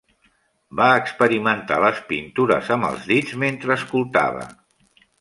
Va 0.79 0.87
experimentar 1.01 1.77
les 1.85 2.01
pintures 2.13 2.75
amb 2.79 2.91
els 2.91 3.07
dits 3.15 3.39
mentre 3.47 3.81
escoltava. 3.81 4.53